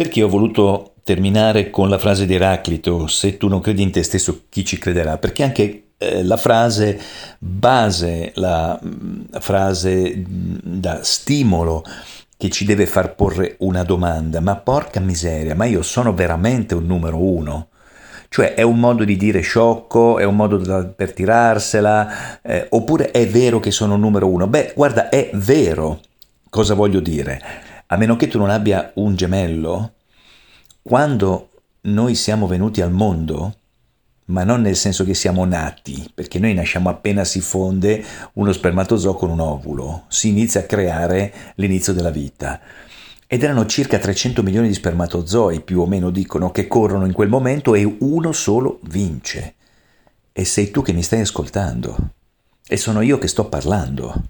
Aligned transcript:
Perché 0.00 0.22
ho 0.22 0.28
voluto 0.28 0.94
terminare 1.04 1.68
con 1.68 1.90
la 1.90 1.98
frase 1.98 2.24
di 2.24 2.34
Eraclito, 2.34 3.06
se 3.06 3.36
tu 3.36 3.48
non 3.48 3.60
credi 3.60 3.82
in 3.82 3.90
te 3.90 4.02
stesso, 4.02 4.44
chi 4.48 4.64
ci 4.64 4.78
crederà? 4.78 5.18
Perché 5.18 5.42
anche 5.42 5.88
eh, 5.98 6.24
la 6.24 6.38
frase 6.38 6.98
base, 7.38 8.32
la, 8.36 8.80
mm, 8.82 9.24
frase 9.40 10.16
mm, 10.16 10.56
da 10.62 11.00
stimolo 11.02 11.84
che 12.34 12.48
ci 12.48 12.64
deve 12.64 12.86
far 12.86 13.14
porre 13.14 13.56
una 13.58 13.82
domanda, 13.82 14.40
ma 14.40 14.56
porca 14.56 15.00
miseria, 15.00 15.54
ma 15.54 15.66
io 15.66 15.82
sono 15.82 16.14
veramente 16.14 16.74
un 16.74 16.86
numero 16.86 17.22
uno? 17.22 17.68
Cioè 18.30 18.54
è 18.54 18.62
un 18.62 18.80
modo 18.80 19.04
di 19.04 19.18
dire 19.18 19.40
sciocco, 19.40 20.18
è 20.18 20.24
un 20.24 20.34
modo 20.34 20.94
per 20.96 21.12
tirarsela, 21.12 22.40
eh, 22.40 22.68
oppure 22.70 23.10
è 23.10 23.28
vero 23.28 23.60
che 23.60 23.70
sono 23.70 23.96
un 23.96 24.00
numero 24.00 24.28
uno? 24.28 24.46
Beh, 24.46 24.72
guarda, 24.74 25.10
è 25.10 25.28
vero. 25.34 26.00
Cosa 26.48 26.72
voglio 26.72 27.00
dire? 27.00 27.68
A 27.92 27.96
meno 27.96 28.16
che 28.16 28.28
tu 28.28 28.38
non 28.38 28.50
abbia 28.50 28.92
un 28.94 29.16
gemello, 29.16 29.94
quando 30.80 31.50
noi 31.82 32.14
siamo 32.14 32.46
venuti 32.46 32.80
al 32.80 32.92
mondo, 32.92 33.56
ma 34.26 34.44
non 34.44 34.60
nel 34.60 34.76
senso 34.76 35.04
che 35.04 35.14
siamo 35.14 35.44
nati, 35.44 36.08
perché 36.14 36.38
noi 36.38 36.54
nasciamo 36.54 36.88
appena 36.88 37.24
si 37.24 37.40
fonde 37.40 38.04
uno 38.34 38.52
spermatozoo 38.52 39.14
con 39.14 39.30
un 39.30 39.40
ovulo, 39.40 40.04
si 40.06 40.28
inizia 40.28 40.60
a 40.60 40.64
creare 40.64 41.32
l'inizio 41.56 41.92
della 41.92 42.10
vita. 42.10 42.60
Ed 43.26 43.42
erano 43.42 43.66
circa 43.66 43.98
300 43.98 44.44
milioni 44.44 44.68
di 44.68 44.74
spermatozoi, 44.74 45.60
più 45.60 45.80
o 45.80 45.86
meno 45.86 46.10
dicono, 46.10 46.52
che 46.52 46.68
corrono 46.68 47.06
in 47.06 47.12
quel 47.12 47.28
momento 47.28 47.74
e 47.74 47.96
uno 48.00 48.30
solo 48.30 48.78
vince. 48.84 49.54
E 50.32 50.44
sei 50.44 50.70
tu 50.70 50.82
che 50.82 50.92
mi 50.92 51.02
stai 51.02 51.20
ascoltando. 51.20 51.96
E 52.68 52.76
sono 52.76 53.00
io 53.00 53.18
che 53.18 53.26
sto 53.26 53.48
parlando. 53.48 54.22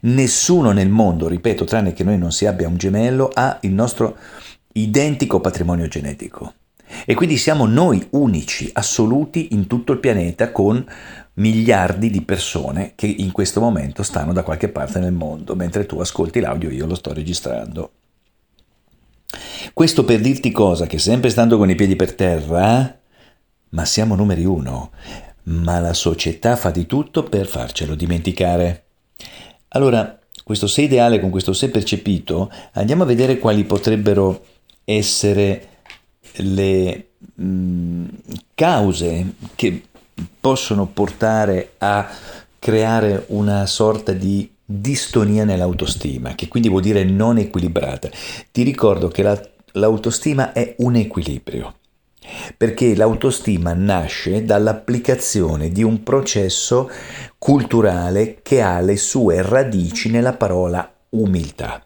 Nessuno 0.00 0.72
nel 0.72 0.88
mondo, 0.88 1.28
ripeto, 1.28 1.64
tranne 1.64 1.92
che 1.92 2.04
noi 2.04 2.18
non 2.18 2.32
si 2.32 2.46
abbia 2.46 2.68
un 2.68 2.76
gemello, 2.76 3.30
ha 3.32 3.58
il 3.62 3.72
nostro 3.72 4.16
identico 4.72 5.40
patrimonio 5.40 5.88
genetico. 5.88 6.54
E 7.06 7.14
quindi 7.14 7.36
siamo 7.36 7.66
noi 7.66 8.06
unici, 8.10 8.70
assoluti 8.72 9.48
in 9.52 9.66
tutto 9.66 9.92
il 9.92 9.98
pianeta 9.98 10.52
con 10.52 10.84
miliardi 11.34 12.10
di 12.10 12.22
persone 12.22 12.92
che 12.94 13.06
in 13.06 13.32
questo 13.32 13.60
momento 13.60 14.02
stanno 14.02 14.32
da 14.32 14.42
qualche 14.42 14.68
parte 14.68 14.98
nel 14.98 15.12
mondo, 15.12 15.54
mentre 15.54 15.86
tu 15.86 15.98
ascolti 15.98 16.40
l'audio 16.40 16.70
io 16.70 16.86
lo 16.86 16.94
sto 16.94 17.12
registrando. 17.12 17.92
Questo 19.72 20.04
per 20.04 20.20
dirti 20.20 20.50
cosa, 20.50 20.86
che 20.86 20.98
sempre 20.98 21.30
stando 21.30 21.56
con 21.56 21.70
i 21.70 21.74
piedi 21.74 21.96
per 21.96 22.14
terra, 22.14 22.98
ma 23.70 23.84
siamo 23.86 24.14
numeri 24.14 24.44
uno, 24.44 24.90
ma 25.44 25.78
la 25.78 25.94
società 25.94 26.56
fa 26.56 26.70
di 26.70 26.84
tutto 26.84 27.22
per 27.22 27.46
farcelo 27.46 27.94
dimenticare. 27.94 28.84
Allora, 29.74 30.18
questo 30.44 30.66
sé 30.66 30.82
ideale 30.82 31.20
con 31.20 31.30
questo 31.30 31.52
sé 31.52 31.70
percepito, 31.70 32.50
andiamo 32.72 33.04
a 33.04 33.06
vedere 33.06 33.38
quali 33.38 33.64
potrebbero 33.64 34.44
essere 34.84 35.68
le 36.36 37.08
mh, 37.34 37.44
mm, 37.44 38.04
cause 38.54 39.34
che 39.54 39.82
possono 40.40 40.86
portare 40.86 41.72
a 41.78 42.08
creare 42.58 43.24
una 43.28 43.66
sorta 43.66 44.12
di 44.12 44.50
distonia 44.64 45.44
nell'autostima, 45.44 46.34
che 46.34 46.48
quindi 46.48 46.68
vuol 46.68 46.82
dire 46.82 47.04
non 47.04 47.38
equilibrata. 47.38 48.10
Ti 48.50 48.62
ricordo 48.62 49.08
che 49.08 49.22
la, 49.22 49.40
l'autostima 49.72 50.52
è 50.52 50.74
un 50.78 50.96
equilibrio 50.96 51.76
perché 52.56 52.94
l'autostima 52.94 53.72
nasce 53.72 54.44
dall'applicazione 54.44 55.70
di 55.70 55.82
un 55.82 56.02
processo 56.02 56.90
culturale 57.38 58.38
che 58.42 58.62
ha 58.62 58.80
le 58.80 58.96
sue 58.96 59.42
radici 59.42 60.10
nella 60.10 60.34
parola 60.34 60.90
umiltà. 61.10 61.84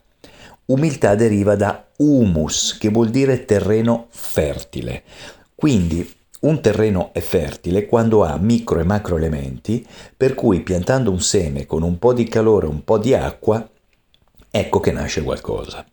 Umiltà 0.67 1.15
deriva 1.15 1.55
da 1.55 1.87
humus, 1.99 2.77
che 2.79 2.89
vuol 2.89 3.11
dire 3.11 3.45
terreno 3.45 4.07
fertile. 4.11 5.05
Quindi 5.55 6.15
un 6.41 6.61
terreno 6.61 7.13
è 7.13 7.21
fertile 7.21 7.87
quando 7.87 8.25
ha 8.25 8.37
micro 8.37 8.79
e 8.81 8.85
macro 8.85 9.17
elementi, 9.17 9.87
per 10.17 10.35
cui 10.35 10.61
piantando 10.61 11.11
un 11.11 11.21
seme 11.21 11.67
con 11.67 11.83
un 11.83 11.99
po' 11.99 12.13
di 12.13 12.29
calore 12.29 12.67
e 12.67 12.71
un 12.71 12.85
po' 12.85 12.99
di 12.99 13.15
acqua, 13.15 13.67
ecco 14.51 14.81
che 14.81 14.93
nasce 14.93 15.23
qualcosa. 15.23 15.85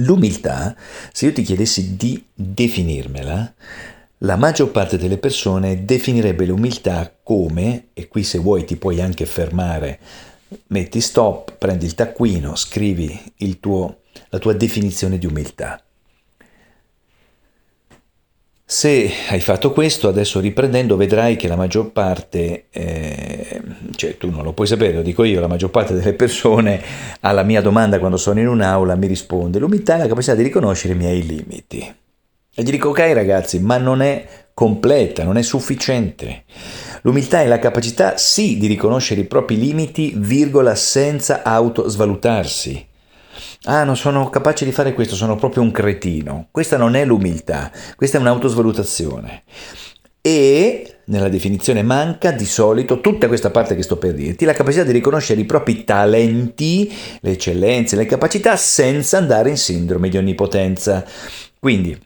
L'umiltà, 0.00 0.76
se 1.10 1.26
io 1.26 1.32
ti 1.32 1.42
chiedessi 1.42 1.96
di 1.96 2.22
definirmela, 2.34 3.54
la 4.18 4.36
maggior 4.36 4.70
parte 4.70 4.98
delle 4.98 5.16
persone 5.16 5.86
definirebbe 5.86 6.44
l'umiltà 6.44 7.14
come, 7.22 7.88
e 7.94 8.06
qui 8.06 8.22
se 8.22 8.36
vuoi 8.36 8.66
ti 8.66 8.76
puoi 8.76 9.00
anche 9.00 9.24
fermare, 9.24 9.98
metti 10.68 11.00
stop, 11.00 11.56
prendi 11.56 11.86
il 11.86 11.94
taccuino, 11.94 12.56
scrivi 12.56 13.18
tuo, 13.58 14.00
la 14.28 14.38
tua 14.38 14.52
definizione 14.52 15.16
di 15.16 15.24
umiltà. 15.24 15.82
Se 18.76 19.10
hai 19.30 19.40
fatto 19.40 19.72
questo, 19.72 20.06
adesso 20.06 20.38
riprendendo, 20.38 20.98
vedrai 20.98 21.36
che 21.36 21.48
la 21.48 21.56
maggior 21.56 21.92
parte, 21.92 22.66
eh, 22.68 23.62
cioè 23.94 24.18
tu 24.18 24.28
non 24.28 24.44
lo 24.44 24.52
puoi 24.52 24.66
sapere, 24.66 24.96
lo 24.96 25.00
dico 25.00 25.24
io, 25.24 25.40
la 25.40 25.46
maggior 25.46 25.70
parte 25.70 25.94
delle 25.94 26.12
persone 26.12 26.82
alla 27.20 27.42
mia 27.42 27.62
domanda 27.62 27.98
quando 27.98 28.18
sono 28.18 28.38
in 28.38 28.48
un'aula 28.48 28.94
mi 28.94 29.06
risponde 29.06 29.58
l'umiltà 29.58 29.94
è 29.94 29.98
la 30.00 30.06
capacità 30.06 30.34
di 30.34 30.42
riconoscere 30.42 30.92
i 30.92 30.96
miei 30.98 31.24
limiti. 31.24 31.78
E 32.54 32.62
gli 32.62 32.70
dico 32.70 32.90
ok 32.90 32.98
ragazzi, 33.14 33.60
ma 33.60 33.78
non 33.78 34.02
è 34.02 34.26
completa, 34.52 35.24
non 35.24 35.38
è 35.38 35.42
sufficiente. 35.42 36.44
L'umiltà 37.00 37.40
è 37.40 37.46
la 37.46 37.58
capacità 37.58 38.18
sì 38.18 38.58
di 38.58 38.66
riconoscere 38.66 39.22
i 39.22 39.24
propri 39.24 39.58
limiti, 39.58 40.12
virgola, 40.18 40.74
senza 40.74 41.42
autosvalutarsi 41.42 42.88
ah 43.64 43.84
non 43.84 43.96
sono 43.96 44.28
capace 44.30 44.64
di 44.64 44.72
fare 44.72 44.94
questo, 44.94 45.14
sono 45.14 45.36
proprio 45.36 45.62
un 45.62 45.70
cretino. 45.70 46.48
Questa 46.50 46.76
non 46.76 46.94
è 46.94 47.04
l'umiltà, 47.04 47.70
questa 47.96 48.18
è 48.18 48.20
un'autosvalutazione. 48.20 49.42
E 50.20 50.96
nella 51.06 51.28
definizione 51.28 51.82
manca 51.82 52.32
di 52.32 52.46
solito 52.46 53.00
tutta 53.00 53.28
questa 53.28 53.50
parte 53.50 53.76
che 53.76 53.82
sto 53.82 53.96
per 53.96 54.14
dirti, 54.14 54.44
la 54.44 54.54
capacità 54.54 54.82
di 54.82 54.92
riconoscere 54.92 55.40
i 55.40 55.44
propri 55.44 55.84
talenti, 55.84 56.92
le 57.20 57.30
eccellenze, 57.30 57.96
le 57.96 58.06
capacità 58.06 58.56
senza 58.56 59.18
andare 59.18 59.50
in 59.50 59.56
sindrome 59.56 60.08
di 60.08 60.16
onnipotenza. 60.16 61.04
Quindi 61.58 61.96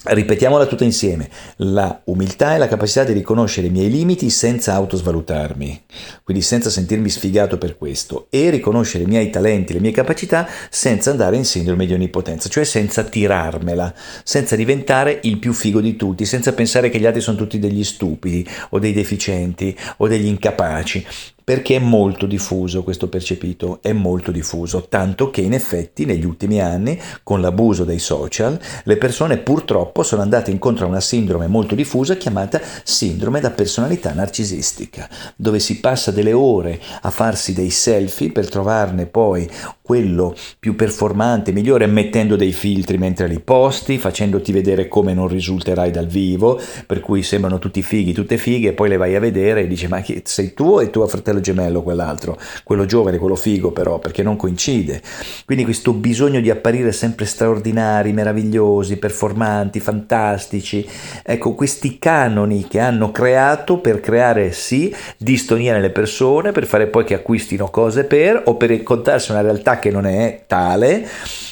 Ripetiamola 0.00 0.66
tutta 0.66 0.84
insieme. 0.84 1.28
La 1.56 2.02
umiltà 2.04 2.54
è 2.54 2.58
la 2.58 2.68
capacità 2.68 3.02
di 3.02 3.12
riconoscere 3.12 3.66
i 3.66 3.70
miei 3.70 3.90
limiti 3.90 4.30
senza 4.30 4.74
autosvalutarmi, 4.74 5.82
quindi 6.22 6.40
senza 6.40 6.70
sentirmi 6.70 7.08
sfigato 7.08 7.58
per 7.58 7.76
questo, 7.76 8.28
e 8.30 8.48
riconoscere 8.48 9.02
i 9.02 9.08
miei 9.08 9.28
talenti, 9.28 9.72
le 9.72 9.80
mie 9.80 9.90
capacità 9.90 10.48
senza 10.70 11.10
andare 11.10 11.34
in 11.34 11.44
sindrome 11.44 11.84
di 11.84 11.94
onnipotenza, 11.94 12.48
cioè 12.48 12.62
senza 12.62 13.02
tirarmela, 13.02 13.92
senza 14.22 14.54
diventare 14.54 15.18
il 15.24 15.40
più 15.40 15.52
figo 15.52 15.80
di 15.80 15.96
tutti, 15.96 16.24
senza 16.24 16.52
pensare 16.52 16.90
che 16.90 17.00
gli 17.00 17.06
altri 17.06 17.20
sono 17.20 17.36
tutti 17.36 17.58
degli 17.58 17.82
stupidi 17.82 18.48
o 18.70 18.78
dei 18.78 18.92
deficienti 18.92 19.76
o 19.96 20.06
degli 20.06 20.26
incapaci, 20.26 21.04
perché 21.48 21.76
è 21.76 21.78
molto 21.78 22.26
diffuso 22.26 22.82
questo 22.82 23.08
percepito, 23.08 23.78
è 23.80 23.94
molto 23.94 24.30
diffuso, 24.30 24.84
tanto 24.86 25.30
che 25.30 25.40
in 25.40 25.54
effetti 25.54 26.04
negli 26.04 26.26
ultimi 26.26 26.60
anni, 26.60 27.00
con 27.22 27.40
l'abuso 27.40 27.84
dei 27.84 27.98
social, 27.98 28.60
le 28.84 28.96
persone 28.98 29.38
purtroppo 29.38 30.02
sono 30.02 30.20
andate 30.20 30.50
incontro 30.50 30.84
a 30.84 30.88
una 30.90 31.00
sindrome 31.00 31.46
molto 31.46 31.74
diffusa 31.74 32.18
chiamata 32.18 32.60
sindrome 32.82 33.40
da 33.40 33.50
personalità 33.50 34.12
narcisistica, 34.12 35.08
dove 35.36 35.58
si 35.58 35.80
passa 35.80 36.10
delle 36.10 36.34
ore 36.34 36.78
a 37.00 37.08
farsi 37.08 37.54
dei 37.54 37.70
selfie 37.70 38.30
per 38.30 38.50
trovarne 38.50 39.06
poi 39.06 39.48
quello 39.88 40.36
più 40.58 40.76
performante, 40.76 41.50
migliore, 41.50 41.86
mettendo 41.86 42.36
dei 42.36 42.52
filtri 42.52 42.98
mentre 42.98 43.26
li 43.26 43.40
posti, 43.40 43.96
facendoti 43.96 44.52
vedere 44.52 44.86
come 44.86 45.14
non 45.14 45.28
risulterai 45.28 45.90
dal 45.90 46.08
vivo, 46.08 46.60
per 46.86 47.00
cui 47.00 47.22
sembrano 47.22 47.58
tutti 47.58 47.80
fighi, 47.80 48.12
tutte 48.12 48.36
fighe, 48.36 48.68
e 48.68 48.72
poi 48.74 48.90
le 48.90 48.98
vai 48.98 49.16
a 49.16 49.20
vedere 49.20 49.62
e 49.62 49.66
dici 49.66 49.88
ma 49.88 50.02
chi, 50.02 50.20
sei 50.26 50.52
tu 50.52 50.78
e 50.78 50.90
tuo 50.90 51.04
fratello 51.38 51.40
gemello 51.40 51.82
quell'altro, 51.82 52.38
quello 52.64 52.84
giovane, 52.84 53.18
quello 53.18 53.36
figo 53.36 53.70
però, 53.70 53.98
perché 53.98 54.22
non 54.22 54.36
coincide. 54.36 55.00
Quindi 55.44 55.64
questo 55.64 55.92
bisogno 55.92 56.40
di 56.40 56.50
apparire 56.50 56.92
sempre 56.92 57.24
straordinari, 57.24 58.12
meravigliosi, 58.12 58.96
performanti, 58.96 59.80
fantastici, 59.80 60.86
ecco 61.22 61.54
questi 61.54 61.98
canoni 61.98 62.66
che 62.68 62.80
hanno 62.80 63.10
creato 63.10 63.78
per 63.78 64.00
creare 64.00 64.52
sì 64.52 64.94
distonia 65.16 65.72
nelle 65.72 65.90
persone, 65.90 66.52
per 66.52 66.66
fare 66.66 66.86
poi 66.86 67.04
che 67.04 67.14
acquistino 67.14 67.68
cose 67.70 68.04
per 68.04 68.42
o 68.44 68.56
per 68.56 68.82
contarsi 68.82 69.30
una 69.30 69.40
realtà 69.40 69.78
che 69.78 69.90
non 69.90 70.06
è 70.06 70.42
tale, 70.46 71.06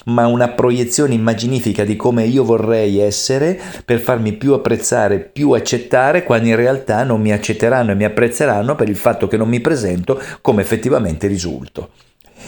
ma 0.06 0.26
una 0.26 0.48
proiezione 0.48 1.14
immaginifica 1.14 1.84
di 1.84 1.96
come 1.96 2.24
io 2.24 2.44
vorrei 2.44 2.98
essere 2.98 3.58
per 3.84 4.00
farmi 4.00 4.32
più 4.32 4.52
apprezzare, 4.52 5.18
più 5.18 5.52
accettare, 5.52 6.24
quando 6.24 6.48
in 6.48 6.56
realtà 6.56 7.02
non 7.02 7.20
mi 7.20 7.32
accetteranno 7.32 7.92
e 7.92 7.94
mi 7.94 8.04
apprezzeranno 8.04 8.74
per 8.74 8.88
il 8.88 8.96
fatto 8.96 9.26
che 9.28 9.36
non 9.36 9.48
mi 9.48 9.60
presento 9.60 9.75
come 10.40 10.62
effettivamente 10.62 11.26
risulto. 11.26 11.90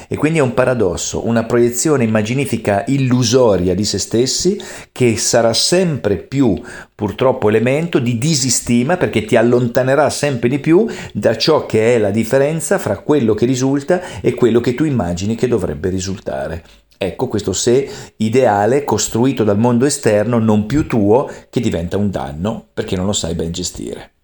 E 0.06 0.16
quindi 0.16 0.38
è 0.38 0.42
un 0.42 0.54
paradosso, 0.54 1.26
una 1.26 1.44
proiezione 1.44 2.04
immaginifica 2.04 2.84
illusoria 2.86 3.74
di 3.74 3.84
se 3.84 3.98
stessi 3.98 4.60
che 4.92 5.16
sarà 5.16 5.52
sempre 5.52 6.16
più 6.18 6.60
purtroppo 6.94 7.48
elemento 7.48 7.98
di 7.98 8.18
disistima 8.18 8.96
perché 8.96 9.24
ti 9.24 9.36
allontanerà 9.36 10.10
sempre 10.10 10.48
di 10.48 10.58
più 10.58 10.86
da 11.12 11.36
ciò 11.36 11.66
che 11.66 11.94
è 11.94 11.98
la 11.98 12.10
differenza 12.10 12.78
fra 12.78 12.98
quello 12.98 13.34
che 13.34 13.46
risulta 13.46 14.20
e 14.20 14.34
quello 14.34 14.60
che 14.60 14.74
tu 14.74 14.84
immagini 14.84 15.34
che 15.34 15.48
dovrebbe 15.48 15.88
risultare. 15.88 16.64
Ecco 17.00 17.28
questo 17.28 17.52
sé 17.52 17.88
ideale 18.16 18.84
costruito 18.84 19.44
dal 19.44 19.58
mondo 19.58 19.86
esterno, 19.86 20.38
non 20.38 20.66
più 20.66 20.86
tuo, 20.86 21.30
che 21.48 21.60
diventa 21.60 21.96
un 21.96 22.10
danno 22.10 22.66
perché 22.74 22.96
non 22.96 23.06
lo 23.06 23.12
sai 23.12 23.34
ben 23.34 23.52
gestire. 23.52 24.17